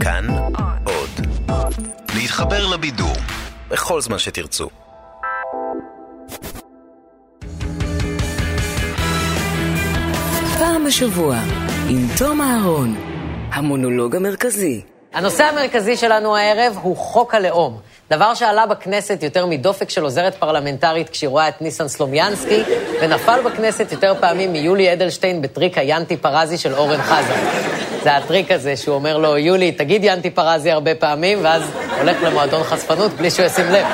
כאן 0.00 0.26
עוד. 0.84 1.26
להתחבר 2.14 2.66
לבידור 2.66 3.16
בכל 3.68 4.00
זמן 4.00 4.18
שתרצו. 4.18 4.68
פעם 10.58 10.84
בשבוע, 10.86 11.36
עם 11.88 12.06
תום 12.18 12.40
אהרון, 12.40 12.96
המונולוג 13.52 14.16
המרכזי. 14.16 14.82
הנושא 15.12 15.44
המרכזי 15.44 15.96
שלנו 15.96 16.36
הערב 16.36 16.78
הוא 16.82 16.96
חוק 16.96 17.34
הלאום. 17.34 17.80
דבר 18.10 18.34
שעלה 18.34 18.66
בכנסת 18.66 19.22
יותר 19.22 19.46
מדופק 19.46 19.90
של 19.90 20.02
עוזרת 20.02 20.34
פרלמנטרית 20.34 21.08
כשהיא 21.08 21.28
רואה 21.28 21.48
את 21.48 21.62
ניסן 21.62 21.88
סלומיאנסקי, 21.88 22.62
ונפל 23.02 23.40
בכנסת 23.44 23.92
יותר 23.92 24.14
פעמים 24.20 24.52
מיולי 24.52 24.92
אדלשטיין 24.92 25.42
בטריק 25.42 25.78
היאנטי 25.78 26.16
פרזי 26.16 26.58
של 26.58 26.74
אורן 26.74 27.02
חזן. 27.02 27.59
זה 28.02 28.16
הטריק 28.16 28.50
הזה 28.50 28.76
שהוא 28.76 28.94
אומר 28.94 29.18
לו, 29.18 29.38
יולי, 29.38 29.72
תגיד 29.72 30.04
יאנטי 30.04 30.30
פרזי 30.30 30.70
הרבה 30.70 30.94
פעמים, 30.94 31.38
ואז 31.42 31.62
הולך 31.98 32.22
למועדון 32.22 32.62
חשפנות 32.62 33.12
בלי 33.12 33.30
שהוא 33.30 33.46
ישים 33.46 33.66
לב. 33.66 33.86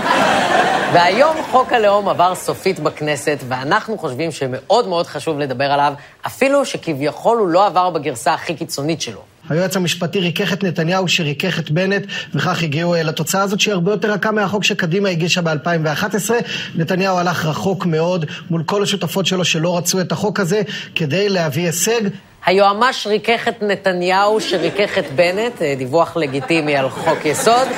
והיום 0.92 1.36
חוק 1.50 1.72
הלאום 1.72 2.08
עבר 2.08 2.34
סופית 2.34 2.80
בכנסת, 2.80 3.38
ואנחנו 3.48 3.98
חושבים 3.98 4.32
שמאוד 4.32 4.88
מאוד 4.88 5.06
חשוב 5.06 5.38
לדבר 5.38 5.64
עליו, 5.64 5.92
אפילו 6.26 6.64
שכביכול 6.64 7.38
הוא 7.38 7.48
לא 7.48 7.66
עבר 7.66 7.90
בגרסה 7.90 8.34
הכי 8.34 8.54
קיצונית 8.54 9.00
שלו. 9.00 9.20
היועץ 9.48 9.76
המשפטי 9.76 10.20
ריכך 10.20 10.52
את 10.52 10.64
נתניהו 10.64 11.08
שריכך 11.08 11.58
את 11.58 11.70
בנט, 11.70 12.06
וכך 12.34 12.62
הגיעו 12.62 12.94
אה, 12.94 13.02
לתוצאה 13.02 13.42
הזאת 13.42 13.60
שהיא 13.60 13.74
הרבה 13.74 13.92
יותר 13.92 14.12
רכה 14.12 14.30
מהחוק 14.30 14.64
שקדימה 14.64 15.08
הגישה 15.08 15.40
ב-2011. 15.40 16.30
נתניהו 16.74 17.18
הלך 17.18 17.44
רחוק 17.44 17.86
מאוד 17.86 18.26
מול 18.50 18.62
כל 18.62 18.82
השותפות 18.82 19.26
שלו 19.26 19.44
שלא 19.44 19.78
רצו 19.78 20.00
את 20.00 20.12
החוק 20.12 20.40
הזה 20.40 20.62
כדי 20.94 21.28
להביא 21.28 21.66
הישג. 21.66 22.00
היועמ"ש 22.46 23.06
ריכך 23.06 23.48
את 23.48 23.62
נתניהו 23.62 24.40
שריכך 24.40 24.98
את 24.98 25.12
בנט, 25.12 25.62
אה, 25.62 25.74
דיווח 25.78 26.16
לגיטימי 26.16 26.76
על 26.76 26.90
חוק 26.90 27.24
יסוד, 27.24 27.68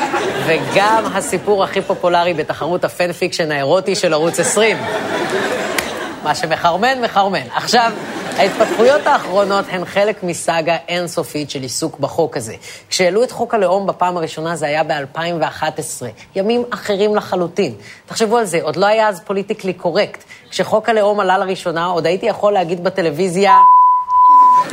וגם 0.46 1.05
הסיפור 1.14 1.64
הכי 1.64 1.83
פופולרי 1.83 2.34
בתחרות 2.34 2.84
ה 2.84 2.91
fan 2.91 3.12
fiction 3.12 3.52
האירוטי 3.52 3.94
של 3.94 4.12
ערוץ 4.12 4.41
20. 4.41 4.77
מה 6.22 6.34
שמחרמן, 6.34 7.00
מחרמן. 7.00 7.46
עכשיו, 7.55 7.92
ההתפתחויות 8.36 9.06
האחרונות 9.06 9.64
הן 9.70 9.84
חלק 9.84 10.22
מסאגה 10.22 10.77
אינסופית 10.89 11.50
של 11.50 11.62
עיסוק 11.62 11.98
בחוק 11.98 12.36
הזה. 12.36 12.55
כשהעלו 12.89 13.22
את 13.22 13.30
חוק 13.30 13.55
הלאום 13.55 13.86
בפעם 13.86 14.16
הראשונה 14.16 14.56
זה 14.56 14.66
היה 14.66 14.83
ב-2011, 14.84 16.05
ימים 16.36 16.64
אחרים 16.70 17.16
לחלוטין. 17.16 17.74
תחשבו 18.06 18.36
על 18.36 18.44
זה, 18.44 18.58
עוד 18.62 18.77
לא 18.77 18.86
היה 18.86 19.08
אז 19.08 19.20
politically 19.20 19.72
correct. 19.72 20.24
כשחוק 20.50 20.89
הלאום 20.89 21.20
עלה 21.20 21.39
לראשונה, 21.39 21.86
עוד 21.86 22.06
הייתי 22.06 22.27
יכול 22.27 22.52
להגיד 22.52 22.84
בטלוויזיה, 22.84 23.52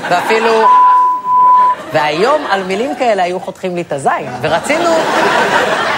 ואפילו... 0.09 0.51
והיום 1.93 2.41
על 2.49 2.63
מילים 2.63 2.95
כאלה 2.95 3.23
היו 3.23 3.39
חותכים 3.39 3.75
לי 3.75 3.81
את 3.81 3.91
הזין, 3.91 4.29
ורצינו 4.41 4.89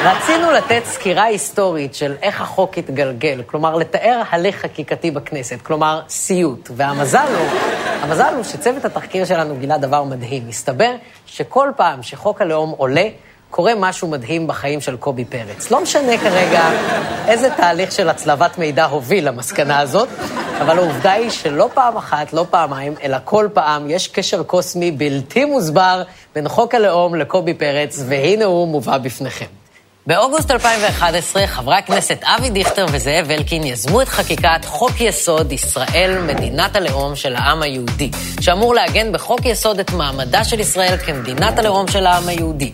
רצינו 0.04 0.52
לתת 0.52 0.82
סקירה 0.86 1.24
היסטורית 1.24 1.96
של 1.96 2.16
איך 2.22 2.42
החוק 2.42 2.78
התגלגל, 2.78 3.42
כלומר, 3.46 3.76
לתאר 3.76 4.22
הליך 4.30 4.56
חקיקתי 4.56 5.12
בכנסת, 5.12 5.62
כלומר, 5.62 6.02
סיוט. 6.10 6.70
והמזל 6.76 7.28
הוא, 7.38 7.48
המזל 8.02 8.34
הוא 8.36 8.44
שצוות 8.44 8.86
התחקיר 8.86 9.26
שלנו 9.26 9.56
גילה 9.56 9.78
דבר 9.78 10.04
מדהים. 10.04 10.48
מסתבר 10.48 10.92
שכל 11.26 11.70
פעם 11.76 12.04
שחוק 12.04 12.42
הלאום 12.42 12.74
עולה, 12.78 13.08
קורה 13.50 13.74
משהו 13.76 14.08
מדהים 14.08 14.48
בחיים 14.48 14.82
של 14.82 14.98
קובי 14.98 15.26
פרץ. 15.26 15.72
לא 15.72 15.82
משנה 15.82 16.18
כרגע 16.18 16.70
איזה 17.28 17.50
תהליך 17.50 17.92
של 17.92 18.10
הצלבת 18.10 18.58
מידע 18.58 18.86
הוביל 18.86 19.28
למסקנה 19.28 19.80
הזאת, 19.80 20.10
אבל 20.62 20.78
העובדה 20.78 21.12
היא 21.12 21.30
שלא 21.30 21.70
פעם 21.74 21.98
אחת, 21.98 22.34
לא 22.34 22.46
פעמיים, 22.50 22.94
אלא 23.04 23.18
כל 23.24 23.48
פעם 23.54 23.90
יש 23.90 24.08
קשר 24.08 24.44
קוסמי 24.44 24.92
בלתי 24.92 25.46
מוסבר 25.46 26.04
בין 26.36 26.48
חוק 26.48 26.76
הלאום 26.76 27.16
לקובי 27.16 27.54
פרץ, 27.54 28.04
והנה 28.08 28.46
הוא 28.46 28.68
מובא 28.68 28.98
בפניכם. 28.98 29.46
באוגוסט 30.08 30.52
2011, 30.52 31.48
חברי 31.48 31.76
הכנסת 31.76 32.20
אבי 32.24 32.50
דיכטר 32.50 32.86
וזאב 32.92 33.32
אלקין 33.32 33.64
יזמו 33.64 34.02
את 34.02 34.08
חקיקת 34.08 34.66
חוק 34.66 35.02
יסוד 35.02 35.52
ישראל, 35.52 36.22
מדינת 36.22 36.76
הלאום 36.76 37.16
של 37.16 37.36
העם 37.36 37.62
היהודי, 37.62 38.12
שאמור 38.42 38.76
לעגן 38.76 39.12
בחוק 39.12 39.46
יסוד 39.46 39.80
את 39.80 39.92
מעמדה 39.92 40.44
של 40.44 40.60
ישראל 40.60 40.98
כמדינת 40.98 41.60
הלאום 41.60 41.88
של 41.88 42.06
העם 42.06 42.28
היהודי. 42.28 42.72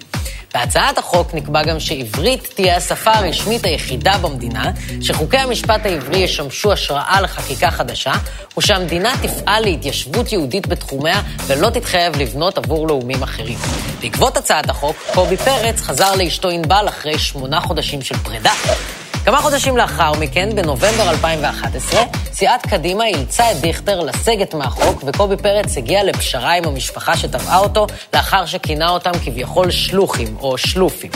בהצעת 0.54 0.98
החוק 0.98 1.34
נקבע 1.34 1.64
גם 1.64 1.80
שעברית 1.80 2.50
תהיה 2.56 2.78
השפה 2.78 3.12
הרשמית 3.12 3.66
היחידה 3.66 4.18
במדינה, 4.18 4.72
שחוקי 5.02 5.38
המשפט 5.38 5.86
העברי 5.86 6.18
ישמשו 6.18 6.72
השראה 6.72 7.22
לחקיקה 7.22 7.72
חדשה, 7.72 8.12
ושהמדינה 8.58 9.14
תפעל 9.22 9.64
להתיישבות 9.64 10.32
יהודית 10.32 10.68
בתחומיה 10.68 11.22
ולא 11.48 11.70
תתחייב 11.70 12.18
לבנות 12.18 12.58
עבור 12.58 12.88
לאומים 12.88 13.24
אחרים. 13.24 13.58
בעקבות 14.02 14.38
הצעת 14.38 14.70
החוק, 14.70 14.96
קובי 15.14 15.38
פרץ 15.38 15.82
חזר 15.82 16.16
לאשתו 16.16 16.50
ענבל 16.50 16.86
אחרי 16.88 17.20
שמונה 17.20 17.62
חודשים 17.62 18.02
של 18.02 18.18
פרידה. 18.18 18.54
כמה 19.26 19.38
חודשים 19.38 19.78
לאחר 19.78 20.12
מכן, 20.20 20.50
בנובמבר 20.56 21.10
2011, 21.10 22.02
סיעת 22.32 22.66
קדימה 22.66 23.06
אילצה 23.06 23.52
את 23.52 23.58
דיכטר 23.58 24.00
לסגת 24.00 24.54
מהחוק, 24.54 25.04
וקובי 25.08 25.38
פרץ 25.38 25.78
הגיע 25.78 26.04
לפשרה 26.04 26.54
עם 26.54 26.64
המשפחה 26.66 27.18
שטבעה 27.18 27.58
אותו, 27.58 27.88
לאחר 28.14 28.46
שכינה 28.46 28.90
אותם 28.90 29.12
כביכול 29.26 29.72
שלוחים 29.72 30.38
או 30.40 30.58
שלופים. 30.58 31.12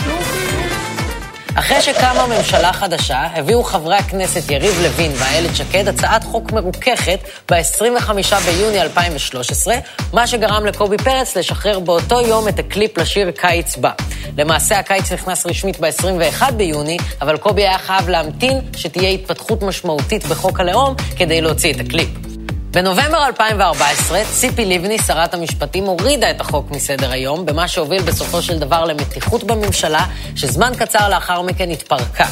אחרי 1.58 1.82
שקמה 1.82 2.26
ממשלה 2.26 2.72
חדשה, 2.72 3.26
הביאו 3.34 3.64
חברי 3.64 3.96
הכנסת 3.96 4.50
יריב 4.50 4.80
לוין 4.82 5.12
ואיילת 5.14 5.56
שקד 5.56 5.88
הצעת 5.88 6.24
חוק 6.24 6.52
מרוככת 6.52 7.18
ב-25 7.50 8.12
ביוני 8.46 8.82
2013, 8.82 9.74
מה 10.12 10.26
שגרם 10.26 10.66
לקובי 10.66 10.98
פרץ 10.98 11.36
לשחרר 11.36 11.78
באותו 11.78 12.20
יום 12.20 12.48
את 12.48 12.58
הקליפ 12.58 12.98
לשיר 12.98 13.30
קיץ 13.30 13.76
בא. 13.76 13.90
למעשה 14.38 14.78
הקיץ 14.78 15.12
נכנס 15.12 15.46
רשמית 15.46 15.80
ב-21 15.80 16.52
ביוני, 16.52 16.96
אבל 17.20 17.36
קובי 17.36 17.62
היה 17.62 17.78
חייב 17.78 18.08
להמתין 18.08 18.60
שתהיה 18.76 19.10
התפתחות 19.10 19.62
משמעותית 19.62 20.26
בחוק 20.26 20.60
הלאום 20.60 20.94
כדי 21.16 21.40
להוציא 21.40 21.72
את 21.74 21.80
הקליפ. 21.80 22.27
בנובמבר 22.78 23.26
2014, 23.26 24.20
ציפי 24.32 24.64
לבני, 24.64 24.98
שרת 24.98 25.34
המשפטים, 25.34 25.84
הורידה 25.84 26.30
את 26.30 26.40
החוק 26.40 26.70
מסדר 26.70 27.10
היום, 27.10 27.46
במה 27.46 27.68
שהוביל 27.68 28.02
בסופו 28.02 28.42
של 28.42 28.58
דבר 28.58 28.84
למתיחות 28.84 29.44
בממשלה, 29.44 30.06
שזמן 30.36 30.72
קצר 30.78 31.08
לאחר 31.08 31.42
מכן 31.42 31.70
התפרקה. 31.70 32.24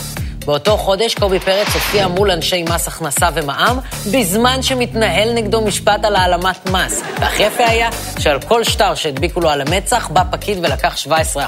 באותו 0.45 0.77
חודש 0.77 1.15
קובי 1.15 1.41
פרץ 1.41 1.67
הופיע 1.67 2.09
מול 2.09 2.31
אנשי 2.31 2.63
מס 2.63 2.89
הכנסה 2.89 3.29
ומע"מ, 3.35 3.79
בזמן 4.13 4.63
שמתנהל 4.63 5.33
נגדו 5.33 5.61
משפט 5.61 6.05
על 6.05 6.17
העלמת 6.17 6.71
מס. 6.71 7.03
והכי 7.21 7.43
יפה 7.43 7.65
היה 7.67 7.91
שעל 8.19 8.41
כל 8.41 8.65
שטר 8.65 8.95
שהדביקו 8.95 9.41
לו 9.41 9.51
על 9.51 9.61
המצח, 9.61 10.09
בא 10.09 10.23
פקיד 10.31 10.59
ולקח 10.63 10.97
17 10.97 11.45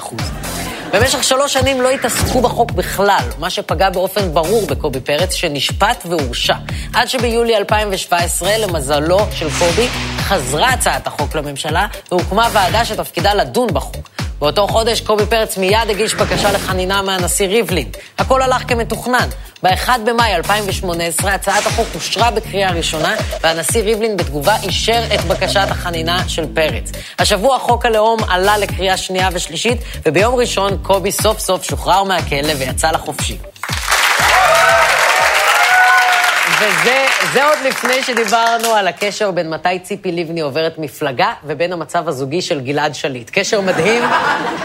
במשך 0.92 1.24
שלוש 1.24 1.52
שנים 1.52 1.80
לא 1.80 1.90
התעסקו 1.90 2.40
בחוק 2.40 2.70
בכלל, 2.70 3.24
מה 3.38 3.50
שפגע 3.50 3.90
באופן 3.90 4.34
ברור 4.34 4.66
בקובי 4.66 5.00
פרץ, 5.00 5.34
שנשפט 5.34 6.06
והורשע. 6.06 6.54
עד 6.94 7.08
שביולי 7.08 7.56
2017, 7.56 8.58
למזלו 8.58 9.18
של 9.32 9.48
קובי, 9.58 9.88
חזרה 10.18 10.70
הצעת 10.70 11.06
החוק 11.06 11.34
לממשלה, 11.34 11.86
והוקמה 12.10 12.48
ועדה 12.52 12.84
שתפקידה 12.84 13.34
לדון 13.34 13.66
בחוק. 13.72 14.17
באותו 14.40 14.68
חודש 14.68 15.00
קובי 15.00 15.26
פרץ 15.26 15.56
מיד 15.56 15.90
הגיש 15.90 16.14
בקשה 16.14 16.52
לחנינה 16.52 17.02
מהנשיא 17.02 17.46
ריבלין. 17.46 17.88
הכל 18.18 18.42
הלך 18.42 18.62
כמתוכנן. 18.68 19.28
ב-1 19.62 19.88
במאי 20.06 20.34
2018 20.34 21.34
הצעת 21.34 21.66
החוק 21.66 21.86
אושרה 21.94 22.30
בקריאה 22.30 22.72
ראשונה, 22.72 23.14
והנשיא 23.42 23.82
ריבלין 23.82 24.16
בתגובה 24.16 24.56
אישר 24.62 25.02
את 25.14 25.20
בקשת 25.20 25.66
החנינה 25.70 26.28
של 26.28 26.44
פרץ. 26.54 26.92
השבוע 27.18 27.58
חוק 27.58 27.86
הלאום 27.86 28.18
עלה 28.28 28.58
לקריאה 28.58 28.96
שנייה 28.96 29.28
ושלישית, 29.32 29.78
וביום 30.06 30.34
ראשון 30.34 30.78
קובי 30.82 31.12
סוף 31.12 31.38
סוף 31.38 31.64
שוחרר 31.64 32.02
מהכלא 32.02 32.52
ויצא 32.58 32.90
לחופשי. 32.90 33.38
וזה 36.60 37.44
עוד 37.44 37.58
לפני 37.64 38.02
שדיברנו 38.02 38.74
על 38.74 38.88
הקשר 38.88 39.30
בין 39.30 39.50
מתי 39.50 39.78
ציפי 39.82 40.12
לבני 40.12 40.40
עוברת 40.40 40.78
מפלגה 40.78 41.32
ובין 41.44 41.72
המצב 41.72 42.08
הזוגי 42.08 42.42
של 42.42 42.60
גלעד 42.60 42.94
שליט. 42.94 43.30
קשר 43.32 43.60
מדהים 43.60 44.02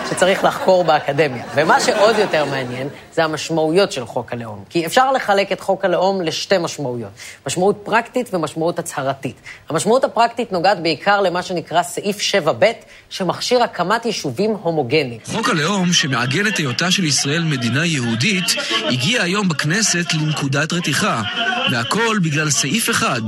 שצריך 0.10 0.44
לחקור 0.44 0.84
באקדמיה. 0.84 1.44
ומה 1.56 1.80
שעוד 1.80 2.18
יותר 2.18 2.46
מעניין 2.46 2.88
זה 3.14 3.24
המשמעויות 3.24 3.92
של 3.92 4.06
חוק 4.06 4.34
הלאום. 4.34 4.64
כי 4.70 4.86
אפשר 4.86 5.12
לחלק 5.12 5.52
את 5.52 5.60
חוק 5.60 5.86
הלאום 5.86 6.22
לשתי 6.22 6.58
משמעויות. 6.58 7.12
משמעות 7.48 7.82
פרקטית 7.84 8.34
ומשמעות 8.34 8.80
הצהרתית. 8.80 9.36
המשמעות 9.70 10.04
הפרקטית 10.04 10.52
נוגעת 10.52 10.84
בעיקר 10.84 11.22
למה 11.22 11.44
שנקרא 11.44 11.84
סעיף 11.84 12.18
7ב, 12.20 12.66
שמכשיר 13.10 13.64
הקמת 13.64 14.06
יישובים 14.06 14.52
הומוגניים. 14.52 15.20
חוק 15.26 15.50
הלאום, 15.50 15.94
שמעגן 15.94 16.48
את 16.48 16.58
היותה 16.58 16.92
של 16.92 17.04
ישראל 17.04 17.44
מדינה 17.44 17.86
יהודית, 17.86 18.56
הגיע 18.86 19.24
היום 19.24 19.50
בכנסת 19.50 20.14
לנקודת 20.14 20.74
רתיחה. 20.74 21.22
והכל 21.72 22.20
בגלל 22.24 22.50
סעיף 22.50 22.90
אחד, 22.90 23.22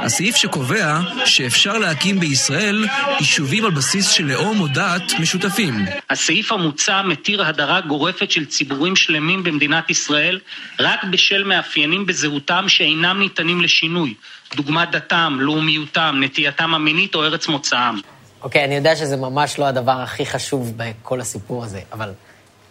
הסעיף 0.00 0.36
שקובע 0.36 1.00
שאפשר 1.24 1.78
להקים 1.78 2.20
בישראל 2.20 2.86
יישובים 3.20 3.64
על 3.64 3.70
בסיס 3.70 4.10
של 4.10 4.24
לאום 4.24 4.60
או 4.60 4.66
דת 4.66 5.12
משותפים. 5.20 5.74
הסעיף 6.10 6.52
המוצע 6.52 7.02
מתיר 7.02 7.44
הדרה 7.44 7.80
גורפת 7.80 8.30
של 8.30 8.44
ציבורים 8.44 8.96
שלמים 8.96 9.31
במדינת 9.40 9.90
ישראל 9.90 10.40
רק 10.80 11.04
בשל 11.04 11.44
מאפיינים 11.44 12.06
בזהותם 12.06 12.64
שאינם 12.68 13.18
ניתנים 13.20 13.60
לשינוי, 13.60 14.14
דוגמת 14.56 14.90
דתם, 14.90 15.36
לאומיותם, 15.40 16.16
נטייתם 16.20 16.74
המינית 16.74 17.14
או 17.14 17.24
ארץ 17.24 17.48
מוצאם. 17.48 17.94
אוקיי, 18.42 18.64
אני 18.64 18.74
יודע 18.74 18.96
שזה 18.96 19.16
ממש 19.16 19.58
לא 19.58 19.64
הדבר 19.64 20.00
הכי 20.00 20.26
חשוב 20.26 20.72
בכל 20.76 21.20
הסיפור 21.20 21.64
הזה, 21.64 21.80
אבל 21.92 22.12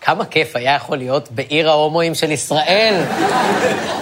כמה 0.02 0.26
כיף 0.26 0.56
היה 0.56 0.76
יכול 0.76 0.98
להיות 0.98 1.32
בעיר 1.32 1.70
ההומואים 1.70 2.16
של 2.16 2.32
ישראל. 2.32 3.02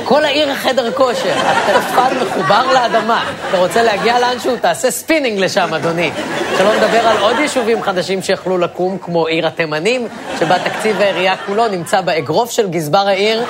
כל 0.04 0.26
העיר 0.26 0.56
חדר 0.56 0.92
כושר, 0.92 1.34
הטלפן 1.38 2.18
מחובר 2.22 2.74
לאדמה. 2.74 3.26
אתה 3.50 3.58
רוצה 3.58 3.84
להגיע 3.84 4.20
לאנשהו, 4.20 4.58
תעשה 4.62 4.92
ספינינג 4.92 5.40
לשם, 5.40 5.74
אדוני. 5.74 6.12
שלא 6.58 6.76
נדבר 6.76 7.08
על 7.08 7.18
עוד 7.18 7.40
יישובים 7.40 7.82
חדשים 7.82 8.22
שיכלו 8.22 8.58
לקום, 8.58 8.98
כמו 9.02 9.28
עיר 9.28 9.48
התימנים, 9.48 10.08
שבה 10.40 10.60
תקציב 10.60 11.02
העירייה 11.02 11.38
כולו 11.38 11.68
נמצא 11.68 12.02
באגרוף 12.02 12.52
של 12.52 12.70
גזבר 12.70 13.08
העיר, 13.08 13.44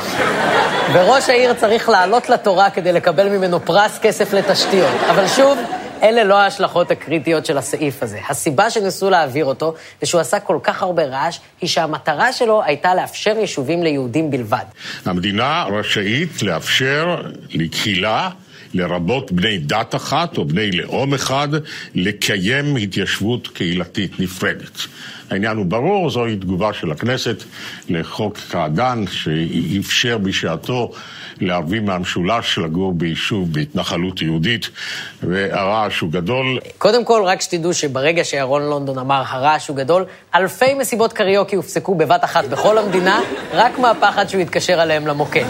וראש 0.94 1.30
העיר 1.30 1.54
צריך 1.54 1.90
לעלות 1.90 2.30
לתורה 2.30 2.70
כדי 2.70 2.92
לקבל 2.92 3.30
ממנו 3.30 3.66
פרס 3.66 4.00
כסף 4.00 4.34
לתשתיות. 4.34 4.96
אבל 5.10 5.28
שוב, 5.28 5.58
אלה 6.04 6.24
לא 6.24 6.40
ההשלכות 6.40 6.92
הקריטיות 6.92 7.46
של 7.46 7.58
הסעיף 7.58 8.04
הזה. 8.04 8.20
הסיבה 8.30 8.70
שניסו 8.70 9.10
להעביר 9.10 9.46
אותו, 9.46 9.74
ושהוא 10.02 10.22
עשה 10.22 10.40
כל 10.40 10.60
כך 10.64 10.82
הרבה 10.82 11.06
רעש, 11.06 11.40
היא 11.62 11.70
שהמטרה 11.70 12.34
שלו 12.34 12.64
הייתה 12.64 12.96
לאפשר 12.96 13.38
יישובים 13.38 13.84
ליהודים 13.84 14.32
בלבד. 14.32 14.66
המדינה 15.06 15.66
רשאית 15.72 16.44
לאפשר 16.44 17.22
לקהילה 17.50 18.30
לרבות 18.74 19.32
בני 19.32 19.58
דת 19.58 19.96
אחת 19.96 20.38
או 20.38 20.46
בני 20.46 20.72
לאום 20.72 21.14
אחד, 21.14 21.48
לקיים 21.96 22.76
התיישבות 22.76 23.48
קהילתית 23.48 24.20
נפרדת. 24.20 24.80
העניין 25.30 25.58
הוא 25.58 25.66
ברור, 25.66 26.10
זוהי 26.10 26.36
תגובה 26.36 26.74
של 26.74 26.92
הכנסת 26.92 27.44
לחוק 27.90 28.38
קעדאן, 28.52 29.06
שאפשר 29.08 30.18
בשעתו 30.18 30.92
לערבים 31.42 31.86
מהמשולש 31.86 32.58
לגור 32.58 32.94
ביישוב 32.94 33.54
בהתנחלות 33.54 34.22
יהודית, 34.22 34.70
והרעש 35.24 36.00
הוא 36.00 36.12
גדול. 36.12 36.60
קודם 36.78 37.06
כל, 37.06 37.22
רק 37.26 37.42
שתדעו 37.42 37.74
שברגע 37.74 38.24
שירון 38.24 38.62
לונדון 38.62 38.98
אמר 38.98 39.24
הרעש 39.28 39.68
הוא 39.68 39.78
גדול, 39.78 40.06
אלפי 40.36 40.74
מסיבות 40.74 41.14
קריוקי 41.14 41.56
הופסקו 41.56 41.96
בבת 41.96 42.24
אחת 42.24 42.46
בכל 42.46 42.78
המדינה, 42.78 43.22
רק 43.54 43.80
מהפחד 43.80 44.30
שהוא 44.30 44.42
יתקשר 44.42 44.80
עליהם 44.80 45.08
למוקד. 45.08 45.46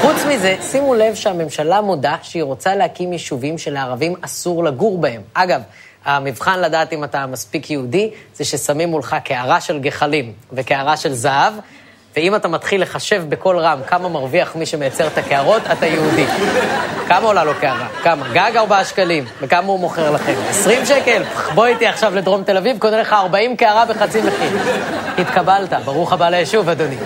חוץ 0.00 0.16
מזה, 0.28 0.56
שימו 0.62 0.94
לב 0.94 1.14
שהממשלה 1.14 1.80
מודה 1.80 2.16
שהיא 2.22 2.42
רוצה 2.42 2.74
להקים 2.74 3.12
יישובים 3.12 3.58
שלערבים 3.58 4.14
אסור 4.20 4.64
לגור 4.64 5.00
בהם. 5.00 5.20
אגב, 5.34 5.60
המבחן 6.04 6.60
לדעת 6.60 6.92
אם 6.92 7.04
אתה 7.04 7.26
מספיק 7.26 7.70
יהודי, 7.70 8.10
זה 8.34 8.44
ששמים 8.44 8.88
מולך 8.88 9.16
קערה 9.24 9.60
של 9.60 9.78
גחלים 9.78 10.32
וקערה 10.52 10.96
של 10.96 11.12
זהב, 11.12 11.52
ואם 12.16 12.34
אתה 12.34 12.48
מתחיל 12.48 12.82
לחשב 12.82 13.24
בקול 13.28 13.58
רם 13.58 13.78
כמה 13.86 14.08
מרוויח 14.08 14.56
מי 14.56 14.66
שמייצר 14.66 15.06
את 15.06 15.18
הקערות, 15.18 15.62
אתה 15.72 15.86
יהודי. 15.86 16.26
כמה 17.08 17.26
עולה 17.26 17.44
לו 17.44 17.52
קערה? 17.60 17.88
כמה? 18.02 18.28
גג 18.32 18.52
ארבעה 18.56 18.84
שקלים. 18.84 19.24
וכמה 19.40 19.66
הוא 19.66 19.80
מוכר 19.80 20.10
לכם? 20.10 20.34
עשרים 20.48 20.86
שקל? 20.86 21.22
בוא 21.54 21.66
איתי 21.66 21.86
עכשיו 21.86 22.14
לדרום 22.14 22.44
תל 22.44 22.56
אביב, 22.56 22.78
קונה 22.78 23.00
לך 23.00 23.12
ארבעים 23.12 23.56
קערה 23.56 23.84
בחצי 23.84 24.20
מחיר. 24.22 24.58
התקבלת, 25.18 25.72
ברוך 25.84 26.12
הבא 26.12 26.28
ליישוב, 26.28 26.68
אדוני. 26.68 26.96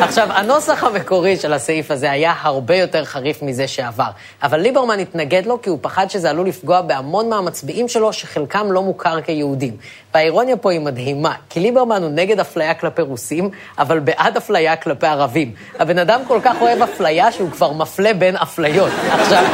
עכשיו, 0.00 0.28
הנוסח 0.32 0.84
המקורי 0.84 1.36
של 1.36 1.52
הסעיף 1.52 1.90
הזה 1.90 2.10
היה 2.10 2.34
הרבה 2.40 2.76
יותר 2.76 3.04
חריף 3.04 3.42
מזה 3.42 3.68
שעבר, 3.68 4.08
אבל 4.42 4.60
ליברמן 4.60 4.98
התנגד 4.98 5.46
לו 5.46 5.62
כי 5.62 5.70
הוא 5.70 5.78
פחד 5.80 6.10
שזה 6.10 6.30
עלול 6.30 6.46
לפגוע 6.48 6.80
בהמון 6.80 7.28
מהמצביעים 7.28 7.88
שלו, 7.88 8.12
שחלקם 8.12 8.72
לא 8.72 8.82
מוכר 8.82 9.20
כיהודים. 9.20 9.76
והאירוניה 10.14 10.56
פה 10.56 10.72
היא 10.72 10.80
מדהימה, 10.80 11.34
כי 11.50 11.60
ליברמן 11.60 12.02
הוא 12.02 12.10
נגד 12.10 12.40
אפליה 12.40 12.74
כלפי 12.74 13.02
רוסים, 13.02 13.50
אבל 13.78 13.98
בעד 13.98 14.36
אפליה 14.36 14.76
כלפי 14.76 15.06
ערבים. 15.06 15.52
הבן 15.78 15.98
אדם 15.98 16.20
כל 16.28 16.38
כך 16.42 16.56
אוהב 16.60 16.82
אפליה 16.82 17.32
שהוא 17.32 17.50
כבר 17.50 17.72
מפלה 17.72 18.14
בין 18.14 18.36
אפליות. 18.36 18.92
עכשיו, 19.12 19.44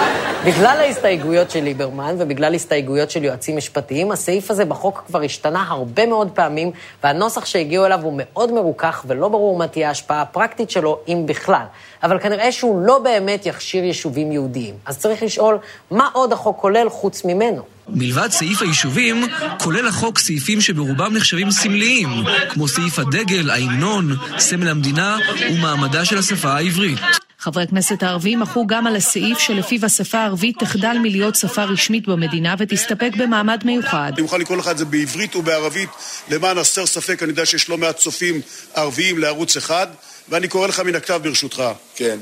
בגלל 0.46 0.76
ההסתייגויות 0.80 1.50
של 1.50 1.64
ליברמן 1.64 2.14
ובגלל 2.18 2.54
הסתייגויות 2.54 3.10
של 3.10 3.24
יועצים 3.24 3.56
משפטיים, 3.56 4.12
הסעיף 4.12 4.50
הזה 4.50 4.64
בחוק 4.64 5.04
כבר 5.06 5.22
השתנה 5.22 5.64
הרבה 5.68 6.06
מאוד 6.06 6.30
פעמים, 6.30 6.70
והנוסח 7.04 7.44
שהגיעו 7.44 7.86
אליו 7.86 8.00
הוא 8.02 8.14
מאוד 8.16 8.52
מרוכך 8.52 9.04
ולא 9.06 9.28
ברור 9.28 9.58
מה 9.58 9.66
תהיה 9.66 9.88
ההשפעה 9.88 10.22
הפרקטית 10.22 10.70
שלו, 10.70 10.98
אם 11.08 11.22
בכלל. 11.26 11.64
אבל 12.02 12.18
כנראה 12.18 12.52
שהוא 12.52 12.86
לא 12.86 12.98
באמת 12.98 13.46
יכשיר 13.46 13.84
יישובים 13.84 14.32
יהודיים. 14.32 14.74
אז 14.86 14.98
צריך 14.98 15.22
לשאול, 15.22 15.58
מה 15.90 16.08
עוד 16.12 16.32
החוק 16.32 16.60
כולל 16.60 16.88
חוץ 16.90 17.24
ממנו? 17.24 17.62
מלבד 17.88 18.28
סעיף 18.30 18.62
היישובים, 18.62 19.26
כולל 19.62 19.88
החוק 19.88 20.18
סעיפים 20.18 20.60
שברובם 20.60 21.16
נחשבים 21.16 21.50
סמליים, 21.50 22.08
כמו 22.48 22.68
סעיף 22.68 22.98
הדגל, 22.98 23.50
ההמנון, 23.50 24.16
סמל 24.38 24.68
המדינה 24.68 25.16
ומעמדה 25.52 26.04
של 26.04 26.18
השפה 26.18 26.48
העברית. 26.48 26.98
חברי 27.41 27.63
הכנסת 27.63 28.03
הערבים 28.03 28.39
מחו 28.39 28.67
גם 28.67 28.87
על 28.87 28.95
הסעיף 28.95 29.39
שלפיו 29.39 29.85
השפה 29.85 30.17
הערבית 30.17 30.59
תחדל 30.59 30.97
מלהיות 31.01 31.35
שפה 31.35 31.63
רשמית 31.63 32.07
במדינה 32.07 32.55
ותסתפק 32.59 33.11
במעמד 33.17 33.61
מיוחד. 33.65 34.11
אני 34.13 34.21
מוכן 34.21 34.41
לקרוא 34.41 34.57
לך 34.57 34.67
את 34.67 34.77
זה 34.77 34.85
בעברית 34.85 35.35
ובערבית, 35.35 35.89
למען 36.29 36.57
הסר 36.57 36.85
ספק, 36.85 37.23
אני 37.23 37.29
יודע 37.29 37.45
שיש 37.45 37.69
לא 37.69 37.77
מעט 37.77 37.97
צופים 37.97 38.41
ערביים 38.73 39.17
לערוץ 39.17 39.57
אחד, 39.57 39.87
ואני 40.29 40.47
קורא 40.47 40.67
לך 40.67 40.79
מן 40.79 40.95
הכתב 40.95 41.19
ברשותך. 41.23 41.63
כן. 41.95 42.17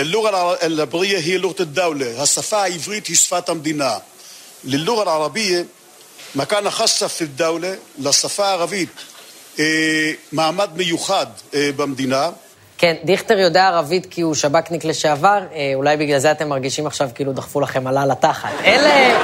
اللغة 0.00 0.58
العبرية 0.66 1.18
هي 1.18 1.38
لغة 1.38 1.62
الدولة 1.62 2.22
השפה 2.22 2.62
העברית 2.62 3.06
היא 3.06 3.16
שפת 3.16 3.48
המדינה. 3.48 3.98
للغة 4.64 5.02
العربية 5.02 5.66
مكانة 6.34 6.70
خاصة 6.70 7.06
في 7.06 7.22
الدولة 7.24 7.78
לשפה 7.98 8.46
הערבית 8.46 8.88
מעמד 10.32 10.70
מיוחד 10.76 11.26
במדינה. 11.54 12.30
כן, 12.81 12.95
דיכטר 13.03 13.39
יודע 13.39 13.67
ערבית 13.67 14.05
כי 14.05 14.21
הוא 14.21 14.35
שב"כניק 14.35 14.85
לשעבר, 14.85 15.43
אולי 15.75 15.97
בגלל 15.97 16.19
זה 16.19 16.31
אתם 16.31 16.49
מרגישים 16.49 16.87
עכשיו 16.87 17.09
כאילו 17.15 17.33
דחפו 17.33 17.61
לכם 17.61 17.87
עלה 17.87 18.05
לתחת. 18.05 18.49
אלה, 18.63 19.19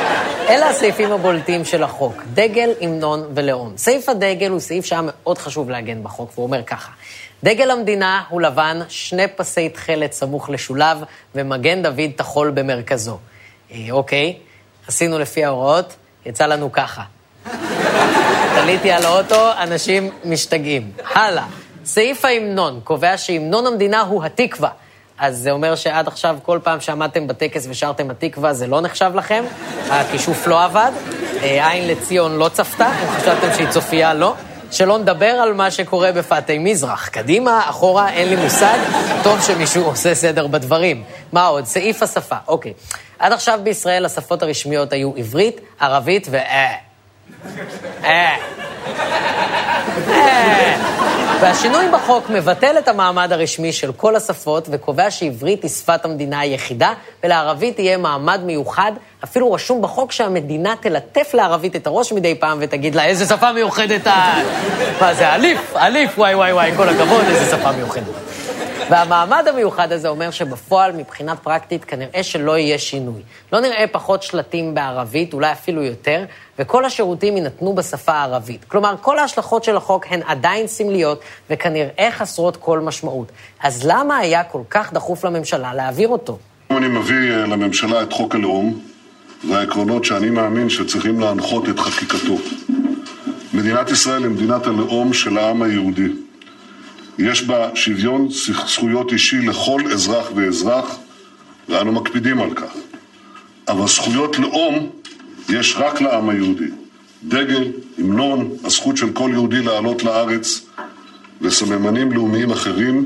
אלה 0.50 0.69
הסעיפים 0.69 1.12
הבולטים 1.12 1.65
של 1.65 1.83
החוק, 1.83 2.24
דגל, 2.33 2.69
המנון 2.81 3.27
ולאום. 3.36 3.74
סעיף 3.77 4.09
הדגל 4.09 4.51
הוא 4.51 4.59
סעיף 4.59 4.86
שהיה 4.86 5.01
מאוד 5.04 5.38
חשוב 5.38 5.69
להגן 5.69 6.04
בחוק, 6.04 6.31
והוא 6.33 6.45
אומר 6.45 6.63
ככה: 6.63 6.92
דגל 7.44 7.71
המדינה 7.71 8.24
הוא 8.30 8.42
לבן, 8.42 8.80
שני 8.89 9.27
פסי 9.36 9.69
תכלת 9.69 10.13
סמוך 10.13 10.50
לשולב, 10.50 10.98
ומגן 11.36 11.81
דוד 11.81 12.12
טחול 12.15 12.51
במרכזו. 12.51 13.18
אוקיי, 13.92 14.38
עשינו 14.88 15.19
לפי 15.19 15.45
ההוראות, 15.45 15.95
יצא 16.25 16.45
לנו 16.45 16.71
ככה. 16.71 17.03
תליתי 18.62 18.92
על 18.92 19.06
האוטו, 19.06 19.51
אנשים 19.63 20.10
משתגעים. 20.25 20.92
הלאה. 21.13 21.45
סעיף 21.88 22.25
ההמנון 22.25 22.80
קובע 22.84 23.18
שהמנון 23.18 23.68
המדינה 23.68 24.01
הוא 24.01 24.24
התקווה. 24.24 24.69
אז 25.19 25.38
זה 25.38 25.51
אומר 25.51 25.75
שעד 25.75 26.07
עכשיו, 26.07 26.38
כל 26.44 26.60
פעם 26.63 26.81
שעמדתם 26.81 27.28
בטקס 27.28 27.68
ושרתם 27.69 28.10
התקווה, 28.10 28.54
זה 28.54 28.68
לא 28.68 28.81
נחשב 28.81 29.12
לכם, 29.16 29.44
הכישוף 29.89 30.48
לא 30.48 30.63
עבד, 30.63 30.92
עין 31.42 31.88
לציון 31.88 32.38
לא 32.38 32.50
צפתה, 32.50 32.88
אם 32.88 33.07
חשבתם 33.07 33.54
שהיא 33.56 33.69
צופייה, 33.69 34.13
לא. 34.13 34.34
שלא 34.72 34.98
נדבר 34.98 35.25
על 35.25 35.53
מה 35.53 35.72
שקורה 35.72 36.12
בפאתי 36.12 36.58
מזרח. 36.58 37.08
קדימה, 37.08 37.70
אחורה, 37.70 38.10
אין 38.10 38.29
לי 38.29 38.36
מושג, 38.36 38.77
טוב 39.24 39.41
שמישהו 39.41 39.84
עושה 39.84 40.15
סדר 40.15 40.48
בדברים. 40.48 41.03
מה 41.32 41.46
עוד? 41.46 41.65
סעיף 41.65 42.03
השפה, 42.03 42.36
אוקיי. 42.48 42.74
עד 43.20 43.32
עכשיו 43.34 43.60
בישראל 43.63 44.06
השפות 44.06 44.44
הרשמיות 44.44 44.94
היו 44.94 45.12
עברית, 45.17 45.62
ערבית 45.79 46.27
ואה. 46.32 46.74
אה. 48.03 48.36
אה. 50.10 50.66
והשינוי 51.41 51.86
בחוק 51.94 52.29
מבטל 52.29 52.77
את 52.77 52.88
המעמד 52.88 53.32
הרשמי 53.32 53.74
של 53.74 53.91
כל 53.91 54.15
השפות 54.15 54.67
וקובע 54.72 55.12
שעברית 55.12 55.63
היא 55.63 55.72
שפת 55.72 56.06
המדינה 56.06 56.39
היחידה, 56.39 56.94
ולערבית 57.24 57.79
יהיה 57.79 57.98
מעמד 57.98 58.41
מיוחד. 58.44 58.91
אפילו 59.24 59.51
רשום 59.51 59.82
בחוק 59.82 60.12
שהמדינה 60.12 60.74
תלטף 60.82 61.34
לערבית 61.34 61.75
את 61.75 61.88
הראש 61.88 62.12
מדי 62.12 62.36
פעם 62.36 62.58
ותגיד 62.62 62.96
לה, 62.96 63.06
איזה 63.06 63.25
שפה 63.25 63.51
מיוחדת 63.51 64.01
את... 64.01 64.12
מה 65.01 65.13
זה, 65.13 65.36
אליף, 65.36 65.75
אליף, 65.75 66.20
וואי 66.20 66.36
וואי 66.36 66.53
וואי, 66.53 66.72
כל 66.77 66.89
הכבוד, 66.89 67.25
איזה 67.27 67.58
שפה 67.58 67.72
מיוחדת. 67.72 68.37
והמעמד 68.89 69.48
המיוחד 69.48 69.91
הזה 69.91 70.08
אומר 70.08 70.32
שבפועל, 70.32 70.91
מבחינה 70.91 71.36
פרקטית, 71.36 71.86
כנראה 71.86 72.24
שלא 72.24 72.58
יהיה 72.58 72.77
שינוי. 72.77 73.22
לא 73.53 73.60
נראה 73.60 73.86
פחות 73.91 74.24
שלטים 74.24 74.75
בערבית, 74.75 75.34
אולי 75.34 75.51
אפילו 75.51 75.84
יותר, 75.84 76.25
וכל 76.60 76.86
השירותים 76.86 77.38
יינתנו 77.38 77.75
בשפה 77.75 78.12
הערבית. 78.12 78.65
כלומר, 78.65 78.96
כל 79.01 79.20
ההשלכות 79.20 79.63
של 79.63 79.77
החוק 79.77 80.06
הן 80.10 80.22
עדיין 80.25 80.67
סמליות, 80.67 81.22
וכנראה 81.50 82.10
חסרות 82.12 82.58
כל 82.58 82.79
משמעות. 82.79 83.32
אז 83.63 83.88
למה 83.88 84.17
היה 84.17 84.44
כל 84.44 84.62
כך 84.70 84.94
דחוף 84.94 85.25
לממשלה 85.25 85.74
להעביר 85.74 86.08
אותו? 86.08 86.38
אני 86.72 86.88
מביא 86.88 87.32
לממשלה 87.32 88.03
את 88.03 88.13
חוק 88.13 88.36
הלאום, 88.36 88.79
והעקרונות 89.50 90.06
שאני 90.06 90.29
מאמין 90.29 90.70
שצריכים 90.70 91.20
להנחות 91.20 91.70
את 91.70 91.79
חקיקתו. 91.79 92.36
מדינת 93.53 93.89
ישראל 93.89 94.24
היא 94.24 94.32
מדינת 94.32 94.67
הלאום 94.67 95.13
של 95.13 95.38
העם 95.38 95.62
היהודי. 95.62 96.26
יש 97.19 97.43
בה 97.43 97.69
שוויון 97.75 98.27
זכויות 98.67 99.12
אישי 99.12 99.38
לכל 99.38 99.81
אזרח 99.91 100.27
ואזרח, 100.36 100.97
ואנו 101.69 101.91
מקפידים 101.91 102.41
על 102.41 102.53
כך. 102.53 102.71
אבל 103.67 103.88
זכויות 103.88 104.39
לאום 104.39 104.89
יש 105.50 105.75
רק 105.77 106.01
לעם 106.01 106.29
היהודי. 106.29 106.69
דגל, 107.24 107.71
המנון, 107.97 108.51
הזכות 108.63 108.97
של 108.97 109.12
כל 109.12 109.29
יהודי 109.33 109.62
לעלות 109.62 110.03
לארץ 110.03 110.62
וסממנים 111.41 112.12
לאומיים 112.12 112.51
אחרים, 112.51 113.05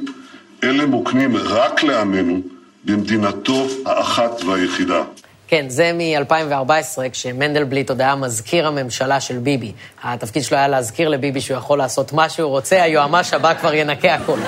אלה 0.64 0.86
מוקנים 0.86 1.36
רק 1.38 1.84
לעמנו 1.84 2.42
במדינתו 2.86 3.68
האחת 3.86 4.44
והיחידה. 4.44 5.04
כן, 5.52 5.70
זה 5.70 5.92
מ-2014, 5.94 7.10
כשמנדלבליט 7.12 7.90
עוד 7.90 8.02
היה 8.02 8.16
מזכיר 8.16 8.68
הממשלה 8.68 9.20
של 9.20 9.38
ביבי. 9.38 9.72
התפקיד 10.04 10.44
שלו 10.44 10.58
היה 10.58 10.68
להזכיר 10.68 11.10
לביבי 11.10 11.42
שהוא 11.42 11.58
יכול 11.58 11.78
לעשות 11.78 12.14
מה 12.14 12.30
שהוא 12.30 12.50
רוצה, 12.50 12.84
היועמ"ש 12.84 13.34
הבא 13.34 13.54
כבר 13.54 13.74
ינקה 13.74 14.14
הכול. 14.14 14.40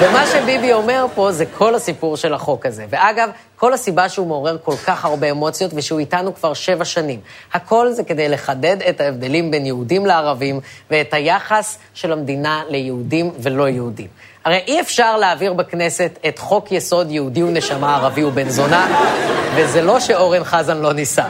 ומה 0.00 0.26
שביבי 0.26 0.72
אומר 0.72 1.06
פה 1.14 1.32
זה 1.32 1.44
כל 1.46 1.74
הסיפור 1.74 2.16
של 2.16 2.34
החוק 2.34 2.66
הזה. 2.66 2.86
ואגב, 2.88 3.30
כל 3.56 3.72
הסיבה 3.72 4.08
שהוא 4.08 4.26
מעורר 4.26 4.56
כל 4.64 4.76
כך 4.86 5.04
הרבה 5.04 5.30
אמוציות 5.30 5.70
ושהוא 5.74 5.98
איתנו 6.00 6.34
כבר 6.34 6.54
שבע 6.54 6.84
שנים. 6.84 7.20
הכל 7.52 7.92
זה 7.92 8.04
כדי 8.04 8.28
לחדד 8.28 8.76
את 8.88 9.00
ההבדלים 9.00 9.50
בין 9.50 9.66
יהודים 9.66 10.06
לערבים 10.06 10.60
ואת 10.90 11.14
היחס 11.14 11.78
של 11.94 12.12
המדינה 12.12 12.62
ליהודים 12.68 13.30
ולא 13.38 13.68
יהודים. 13.68 14.08
הרי 14.44 14.60
אי 14.66 14.80
אפשר 14.80 15.16
להעביר 15.16 15.52
בכנסת 15.52 16.18
את 16.28 16.38
חוק 16.38 16.72
יסוד 16.72 17.10
יהודי 17.10 17.42
ונשמה 17.42 17.96
ערבי 17.96 18.24
ובן 18.24 18.48
זונה, 18.48 18.86
וזה 19.54 19.82
לא 19.82 20.00
שאורן 20.00 20.44
חזן 20.44 20.76
לא 20.76 20.92
ניסה. 20.92 21.24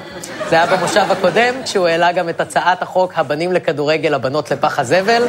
זה 0.50 0.56
היה 0.56 0.76
במושב 0.76 1.04
הקודם, 1.10 1.54
כשהוא 1.64 1.88
העלה 1.88 2.12
גם 2.12 2.28
את 2.28 2.40
הצעת 2.40 2.82
החוק 2.82 3.12
הבנים 3.16 3.52
לכדורגל, 3.52 4.14
הבנות 4.14 4.50
לפח 4.50 4.78
הזבל, 4.78 5.22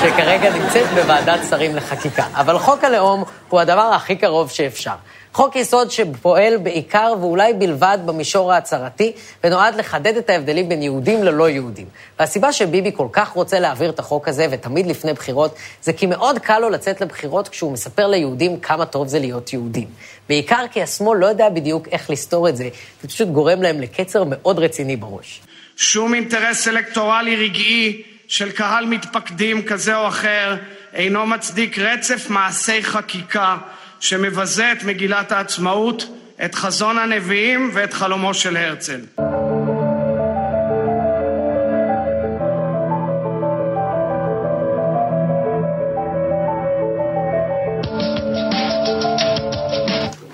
שכרגע 0.00 0.50
נמצאת 0.50 0.86
בוועדת 0.94 1.40
שרים 1.50 1.76
לחקיקה. 1.76 2.24
אבל 2.34 2.58
חוק 2.58 2.84
הלאום 2.84 3.24
הוא 3.48 3.60
הדבר 3.60 3.90
הכי 3.94 4.16
קרוב 4.16 4.50
שאפשר. 4.50 4.94
חוק 5.32 5.56
יסוד 5.56 5.90
שפועל 5.90 6.56
בעיקר 6.56 7.14
ואולי 7.20 7.52
בלבד 7.52 7.98
במישור 8.06 8.52
ההצהרתי, 8.52 9.12
ונועד 9.44 9.74
לחדד 9.74 10.16
את 10.16 10.30
ההבדלים 10.30 10.68
בין 10.68 10.82
יהודים 10.82 11.24
ללא 11.24 11.48
יהודים. 11.48 11.86
והסיבה 12.18 12.52
שביבי 12.52 12.92
כל 12.94 13.06
כך 13.12 13.28
רוצה 13.28 13.60
להעביר 13.60 13.90
את 13.90 13.98
החוק 13.98 14.28
הזה, 14.28 14.46
ותמיד 14.50 14.86
לפני 14.86 15.12
בחירות, 15.12 15.54
זה 15.82 15.92
כי 15.92 16.06
מאוד 16.06 16.38
קל 16.38 16.58
לו 16.58 16.70
לצאת 16.70 17.00
לבחירות 17.00 17.48
כשהוא 17.48 17.72
מספר 17.72 18.06
ליהודים 18.06 18.60
כמה 18.60 18.86
טוב 18.86 19.08
זה 19.08 19.18
להיות 19.18 19.52
יהודים. 19.52 19.88
בעיקר 20.28 20.64
כי 20.72 20.82
השמאל 20.82 21.18
לא 21.18 21.26
יודע 21.26 21.48
בדיוק 21.48 21.88
איך 21.88 22.10
לסתור 22.10 22.48
את 22.48 22.56
זה, 22.56 22.68
זה 23.02 23.08
פשוט 23.08 23.28
גורם 23.28 23.62
להם 23.62 23.80
לקצר 23.80 24.24
מאוד 24.26 24.58
רציני 24.58 24.96
בראש. 24.96 25.40
שום 25.76 26.14
אינטרס 26.14 26.68
אלקטורלי 26.68 27.36
רגעי 27.36 28.02
של 28.28 28.50
קהל 28.50 28.86
מתפקדים 28.86 29.62
כזה 29.62 29.96
או 29.96 30.08
אחר 30.08 30.56
אינו 30.94 31.26
מצדיק 31.26 31.78
רצף 31.78 32.30
מעשי 32.30 32.82
חקיקה 32.82 33.56
שמבזה 34.02 34.72
את 34.72 34.84
מגילת 34.84 35.32
העצמאות, 35.32 36.06
את 36.44 36.54
חזון 36.54 36.98
הנביאים 36.98 37.70
ואת 37.74 37.92
חלומו 37.92 38.34
של 38.34 38.56
הרצל. 38.56 39.00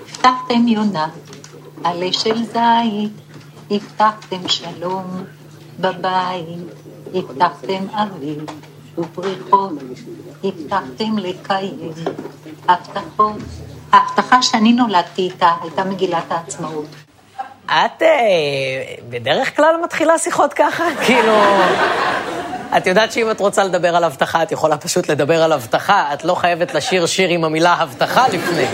הבטחתם 0.09 0.69
יונה, 0.69 1.09
עלה 1.85 2.13
של 2.13 2.37
זית, 2.45 3.13
הבטחתם 3.71 4.49
שלום 4.49 5.25
בבית, 5.81 6.69
הבטחתם 7.15 7.85
אביב 7.93 8.45
ובריחות, 8.99 9.73
הבטחתם 10.45 11.19
לקיים. 11.19 11.93
ההבטחה 13.93 14.43
שאני 14.43 14.73
נולדתי 14.73 15.23
איתה 15.23 15.51
הייתה 15.63 15.85
מגילת 15.85 16.25
העצמאות. 16.31 16.87
את 17.67 18.03
אה, 18.03 18.09
בדרך 19.09 19.57
כלל 19.57 19.75
מתחילה 19.85 20.19
שיחות 20.19 20.53
ככה? 20.53 20.85
כאילו... 21.07 21.35
את 22.77 22.87
יודעת 22.87 23.13
שאם 23.13 23.31
את 23.31 23.41
רוצה 23.41 23.65
לדבר 23.65 23.97
על 23.97 24.05
הבטחה, 24.05 24.43
את 24.43 24.53
יכולה 24.53 24.77
פשוט 24.77 25.09
לדבר 25.09 25.43
על 25.43 25.53
הבטחה, 25.53 26.15
את 26.15 26.25
לא 26.25 26.35
חייבת 26.35 26.75
לשיר 26.75 27.07
שיר 27.07 27.29
עם 27.29 27.45
המילה 27.45 27.75
הבטחה 27.75 28.29
לפני. 28.29 28.67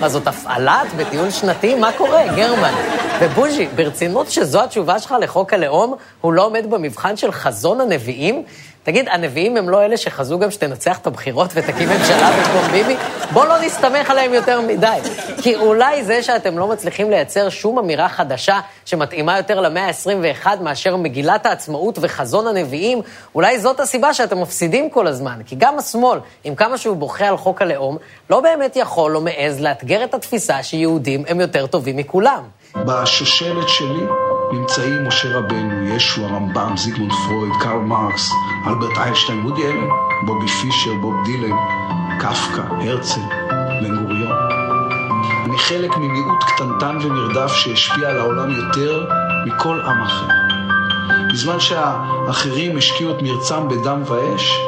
מה, 0.00 0.08
זאת 0.08 0.26
הפעלת 0.26 0.94
בטיול 0.96 1.30
שנתי? 1.30 1.74
מה 1.74 1.92
קורה, 1.92 2.22
גרמן? 2.36 2.74
ובוז'י, 3.20 3.68
ברצינות 3.76 4.30
שזו 4.30 4.62
התשובה 4.62 4.98
שלך 4.98 5.14
לחוק 5.20 5.52
הלאום, 5.52 5.94
הוא 6.20 6.32
לא 6.32 6.46
עומד 6.46 6.70
במבחן 6.70 7.16
של 7.16 7.32
חזון 7.32 7.80
הנביאים? 7.80 8.44
תגיד, 8.90 9.08
הנביאים 9.08 9.56
הם 9.56 9.68
לא 9.68 9.84
אלה 9.84 9.96
שחזו 9.96 10.38
גם 10.38 10.50
שתנצח 10.50 10.98
את 10.98 11.06
הבחירות 11.06 11.50
ותקים 11.54 11.88
ממשלה 11.88 12.30
במקום 12.30 12.72
ביבי? 12.72 12.96
בוא 13.32 13.46
לא 13.46 13.60
נסתמך 13.60 14.10
עליהם 14.10 14.34
יותר 14.34 14.60
מדי. 14.60 14.98
כי 15.42 15.56
אולי 15.56 16.04
זה 16.04 16.22
שאתם 16.22 16.58
לא 16.58 16.66
מצליחים 16.68 17.10
לייצר 17.10 17.48
שום 17.48 17.78
אמירה 17.78 18.08
חדשה 18.08 18.60
שמתאימה 18.84 19.36
יותר 19.36 19.60
למאה 19.60 19.86
ה-21 19.86 20.46
מאשר 20.60 20.96
מגילת 20.96 21.46
העצמאות 21.46 21.98
וחזון 22.00 22.46
הנביאים, 22.46 23.02
אולי 23.34 23.58
זאת 23.58 23.80
הסיבה 23.80 24.14
שאתם 24.14 24.40
מפסידים 24.40 24.90
כל 24.90 25.06
הזמן. 25.06 25.40
כי 25.46 25.56
גם 25.58 25.78
השמאל, 25.78 26.18
עם 26.44 26.54
כמה 26.54 26.78
שהוא 26.78 26.96
בוכה 26.96 27.28
על 27.28 27.36
חוק 27.36 27.62
הלאום, 27.62 27.96
לא 28.30 28.40
באמת 28.40 28.76
יכול 28.76 29.16
או 29.16 29.20
מעז 29.20 29.60
לאתגר 29.60 30.04
את 30.04 30.14
התפיסה 30.14 30.62
שיהודים 30.62 31.24
הם 31.28 31.40
יותר 31.40 31.66
טובים 31.66 31.96
מכולם. 31.96 32.42
בשושלת 32.76 33.68
שלי 33.68 34.06
נמצאים 34.52 35.08
משה 35.08 35.38
רבנו, 35.38 35.86
ישו, 35.86 36.24
הרמב"ם, 36.24 36.76
זיגמונד 36.76 37.12
פרויד, 37.12 37.52
קרל 37.60 37.78
מרקס, 37.78 38.30
אלברט 38.66 38.98
איינשטיין, 38.98 39.46
וודי 39.46 39.66
אלן, 39.66 39.88
בובי 40.26 40.48
פישר, 40.48 40.94
בוב 41.00 41.14
דילן, 41.24 41.56
קפקא, 42.20 42.62
הרצל, 42.70 43.20
בן 43.82 43.96
גוריון. 44.02 44.36
אני 45.44 45.58
חלק 45.58 45.96
ממיעוט 45.96 46.44
קטנטן 46.44 46.98
ונרדף 47.02 47.52
שהשפיע 47.52 48.08
על 48.08 48.18
העולם 48.18 48.50
יותר 48.50 49.06
מכל 49.46 49.80
עם 49.80 50.02
אחר. 50.02 50.26
בזמן 51.32 51.60
שהאחרים 51.60 52.76
השקיעו 52.76 53.10
את 53.10 53.22
מרצם 53.22 53.68
בדם 53.68 54.02
ואש, 54.06 54.60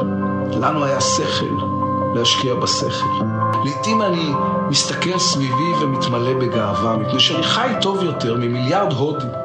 לנו 0.61 0.85
היה 0.85 1.01
שכל 1.01 1.67
להשקיע 2.15 2.55
בשכל. 2.55 3.25
לעתים 3.65 4.03
אני 4.03 4.33
מסתכל 4.71 5.19
סביבי 5.19 5.73
ומתמלא 5.81 6.35
בגאווה, 6.35 6.97
מפני 6.97 7.21
שאני 7.21 7.43
חי 7.43 7.69
טוב 7.81 8.03
יותר 8.03 8.37
ממיליארד 8.37 8.93
הודים. 8.93 9.42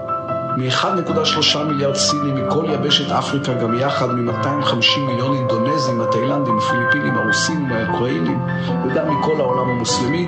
מ-1.3 0.58 1.58
מיליארד 1.58 1.96
סינים 1.96 2.48
מכל 2.48 2.66
יבשת 2.70 3.12
אפריקה, 3.12 3.54
גם 3.54 3.80
יחד 3.80 4.06
מ-250 4.12 5.00
מיליון 5.00 5.34
אינדונזים, 5.34 6.02
הטיילנדים, 6.02 6.58
הפיליפינים, 6.58 7.18
הרוסים, 7.18 7.72
האוקראינים, 7.72 8.40
וגם 8.86 9.20
מכל 9.20 9.42
העולם 9.42 9.70
המוסלמי, 9.70 10.28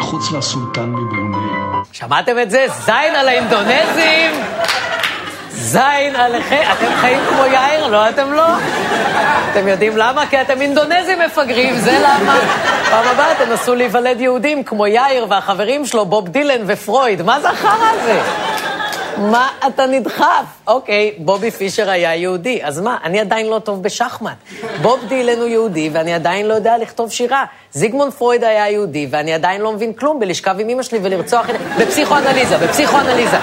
חוץ 0.00 0.30
מהסולטן 0.30 0.88
מברוני. 0.88 1.46
שמעתם 1.92 2.38
את 2.38 2.50
זה? 2.50 2.66
זין 2.84 3.14
על 3.16 3.28
האינדונזים! 3.28 4.30
זין 5.50 6.16
עליכם, 6.16 6.62
אתם 6.72 6.94
חיים 7.00 7.18
כמו 7.28 7.44
יאיר? 7.46 7.86
לא, 7.86 8.08
אתם 8.08 8.32
לא. 8.32 8.46
אתם 9.52 9.68
יודעים 9.68 9.96
למה? 9.96 10.26
כי 10.26 10.40
אתם 10.40 10.60
אינדונזים 10.60 11.18
מפגרים, 11.26 11.78
זה 11.78 11.98
למה. 11.98 12.38
פעם 12.90 13.08
הבאה 13.08 13.34
תנסו 13.34 13.74
להיוולד 13.74 14.20
יהודים 14.20 14.64
כמו 14.64 14.86
יאיר 14.86 15.26
והחברים 15.28 15.86
שלו, 15.86 16.04
בוב 16.04 16.28
דילן 16.28 16.62
ופרויד. 16.66 17.22
מה 17.22 17.40
זה 17.40 17.50
החרא 17.50 17.90
הזה? 17.92 18.20
מה 19.30 19.48
אתה 19.66 19.86
נדחף? 19.86 20.44
אוקיי, 20.66 21.14
בובי 21.18 21.50
פישר 21.50 21.90
היה 21.90 22.14
יהודי, 22.14 22.64
אז 22.64 22.80
מה? 22.80 22.96
אני 23.04 23.20
עדיין 23.20 23.46
לא 23.46 23.58
טוב 23.58 23.82
בשחמט. 23.82 24.36
בוב 24.82 25.00
דילן 25.08 25.38
הוא 25.38 25.48
יהודי 25.48 25.90
ואני 25.92 26.14
עדיין 26.14 26.46
לא 26.46 26.54
יודע 26.54 26.78
לכתוב 26.78 27.10
שירה. 27.10 27.44
זיגמונד 27.72 28.12
פרויד 28.12 28.44
היה 28.44 28.70
יהודי 28.70 29.06
ואני 29.10 29.34
עדיין 29.34 29.60
לא 29.60 29.72
מבין 29.72 29.92
כלום 29.92 30.20
בלשכב 30.20 30.56
עם 30.58 30.68
אמא 30.68 30.82
שלי 30.82 30.98
ולרצוח... 31.02 31.46
בפסיכואנליזה, 31.78 32.58
בפסיכואנליזה. 32.58 33.36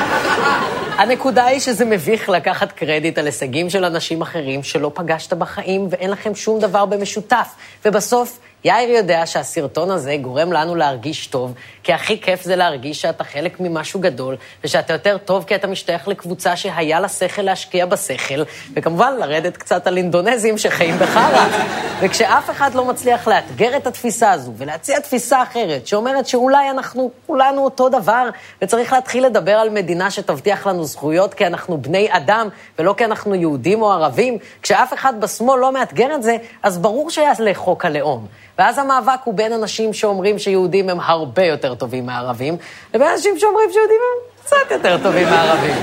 הנקודה 0.98 1.45
היא 1.45 1.59
שזה 1.59 1.86
מביך 1.86 2.29
לקחת 2.29 2.71
קרדיט 2.71 3.17
על 3.17 3.25
הישגים 3.25 3.69
של 3.69 3.86
אנשים 3.86 4.21
אחרים 4.21 4.63
שלא 4.63 4.91
פגשת 4.93 5.33
בחיים 5.33 5.88
ואין 5.89 6.09
לכם 6.09 6.36
שום 6.36 6.59
דבר 6.59 6.86
במשותף. 6.86 7.48
ובסוף, 7.86 8.39
יאיר 8.63 8.89
יודע 8.89 9.25
שהסרטון 9.25 9.91
הזה 9.91 10.17
גורם 10.21 10.51
לנו 10.51 10.75
להרגיש 10.75 11.27
טוב, 11.27 11.53
כי 11.83 11.93
הכי 11.93 12.21
כיף 12.21 12.43
זה 12.43 12.55
להרגיש 12.55 13.01
שאתה 13.01 13.23
חלק 13.23 13.59
ממשהו 13.59 13.99
גדול, 13.99 14.35
ושאתה 14.63 14.93
יותר 14.93 15.17
טוב 15.17 15.43
כי 15.43 15.55
אתה 15.55 15.67
משתייך 15.67 16.07
לקבוצה 16.07 16.55
שהיה 16.55 16.99
לה 16.99 17.09
שכל 17.09 17.41
להשקיע 17.41 17.85
בשכל, 17.85 18.43
וכמובן 18.73 19.13
לרדת 19.19 19.57
קצת 19.57 19.87
על 19.87 19.97
אינדונזים 19.97 20.57
שחיים 20.57 20.97
בחרא. 20.97 21.47
וכשאף 22.01 22.49
אחד 22.49 22.75
לא 22.75 22.85
מצליח 22.85 23.27
לאתגר 23.27 23.77
את 23.77 23.87
התפיסה 23.87 24.31
הזו 24.31 24.51
ולהציע 24.57 24.99
תפיסה 24.99 25.43
אחרת, 25.43 25.87
שאומרת 25.87 26.27
שאולי 26.27 26.69
אנחנו 26.69 27.11
כולנו 27.27 27.63
אותו 27.63 27.89
דבר, 27.89 28.29
וצריך 28.61 28.93
להתחיל 28.93 29.25
לדבר 29.25 29.51
על 29.53 29.69
מדינה 29.69 30.11
שתבטיח 30.11 30.67
לנו 30.67 30.83
זכויות 30.83 31.33
כי 31.33 31.47
אנחנו 31.47 31.77
בני 31.77 32.07
אדם, 32.11 32.49
ולא 32.79 32.93
כי 32.97 33.05
אנחנו 33.05 33.35
יהודים 33.35 33.81
או 33.81 33.91
ערבים, 33.91 34.37
כשאף 34.61 34.93
אחד 34.93 35.21
בשמאל 35.21 35.59
לא 35.59 35.71
מאתגר 35.71 36.15
את 36.15 36.23
זה, 36.23 36.37
אז 36.63 36.77
ברור 36.77 37.09
שיעלה 37.09 37.51
חוק 37.53 37.85
הלאום. 37.85 38.27
ואז 38.59 38.77
המאבק 38.77 39.19
הוא 39.23 39.33
בין 39.33 39.53
אנשים 39.53 39.93
שאומרים 39.93 40.39
שיהודים 40.39 40.89
הם 40.89 40.99
הרבה 40.99 41.43
יותר 41.43 41.75
טובים 41.75 42.05
מערבים, 42.05 42.57
לבין 42.93 43.07
אנשים 43.07 43.39
שאומרים 43.39 43.69
שיהודים 43.71 43.97
הם 43.97 44.43
קצת 44.43 44.71
יותר 44.71 44.97
טובים 45.03 45.27
מערבים. 45.29 45.75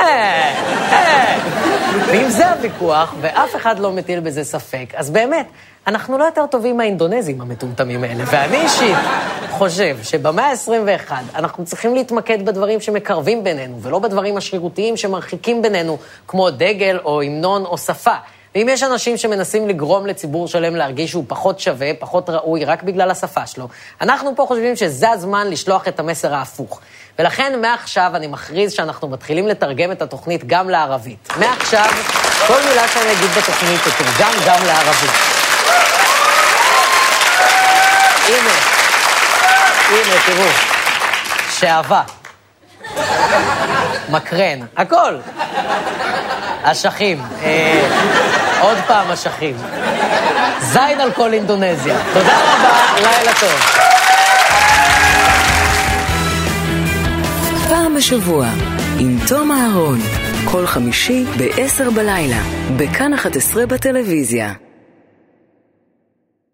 אה, 0.00 0.04
אה. 0.92 1.38
ואם 2.06 2.30
זה 2.30 2.50
הוויכוח, 2.50 3.14
ואף 3.20 3.56
אחד 3.56 3.78
לא 3.78 3.92
מטיל 3.92 4.20
בזה 4.20 4.44
ספק, 4.44 4.94
אז 4.94 5.10
באמת, 5.10 5.46
אנחנו 5.86 6.18
לא 6.18 6.24
יותר 6.24 6.46
טובים 6.46 6.76
מהאינדונזים 6.76 7.40
המטומטמים 7.40 8.04
האלה. 8.04 8.24
ואני 8.26 8.56
אישית 8.56 8.96
חושב 9.50 9.96
שבמאה 10.02 10.50
ה-21 10.50 11.12
אנחנו 11.34 11.64
צריכים 11.64 11.94
להתמקד 11.94 12.46
בדברים 12.46 12.80
שמקרבים 12.80 13.44
בינינו, 13.44 13.82
ולא 13.82 13.98
בדברים 13.98 14.36
השרירותיים 14.36 14.96
שמרחיקים 14.96 15.62
בינינו, 15.62 15.98
כמו 16.28 16.50
דגל 16.50 16.98
או 17.04 17.22
המנון 17.22 17.64
או 17.64 17.78
שפה. 17.78 18.14
ואם 18.56 18.68
יש 18.68 18.82
אנשים 18.82 19.16
שמנסים 19.16 19.68
לגרום 19.68 20.06
לציבור 20.06 20.48
שלם 20.48 20.76
להרגיש 20.76 21.10
שהוא 21.10 21.24
פחות 21.28 21.60
שווה, 21.60 21.90
פחות 21.98 22.30
ראוי, 22.30 22.64
רק 22.64 22.82
בגלל 22.82 23.10
השפה 23.10 23.46
שלו, 23.46 23.68
אנחנו 24.00 24.36
פה 24.36 24.44
חושבים 24.48 24.76
שזה 24.76 25.10
הזמן 25.10 25.50
לשלוח 25.50 25.88
את 25.88 26.00
המסר 26.00 26.34
ההפוך. 26.34 26.80
ולכן 27.18 27.60
מעכשיו 27.60 28.10
אני 28.14 28.26
מכריז 28.26 28.72
שאנחנו 28.72 29.08
מתחילים 29.08 29.48
לתרגם 29.48 29.92
את 29.92 30.02
התוכנית 30.02 30.44
גם 30.46 30.70
לערבית. 30.70 31.28
מעכשיו, 31.40 31.88
כל 32.46 32.60
מילה 32.68 32.88
שאני 32.88 33.12
אגיד 33.12 33.30
בתוכנית 33.30 33.80
תתורגם 33.80 34.32
גם 34.46 34.66
לערבית. 34.66 35.10
הנה, 38.26 38.54
הנה, 39.90 40.14
תראו, 40.26 40.48
שעווה, 41.50 42.02
מקרן, 44.10 44.58
הכל. 44.76 45.14
אשכים, 46.62 47.22
אה, 47.42 47.88
עוד 48.60 48.78
פעם 48.86 49.10
אשכים. 49.10 49.56
זין 50.60 51.00
על 51.00 51.12
כל 51.12 51.32
אינדונזיה. 51.32 51.98
תודה 52.12 52.36
רבה, 52.36 52.94
לילה 52.96 53.32
טוב. 53.40 53.60
פעם 57.68 57.94
בשבוע, 57.94 58.46
עם 58.98 59.18
תום 59.28 59.52
אהרון, 59.52 59.98
כל 60.44 60.66
חמישי 60.66 61.24
ב-10 61.38 61.90
בלילה, 61.94 62.42
בכאן 62.76 63.14
11 63.14 63.66
בטלוויזיה. 63.66 64.65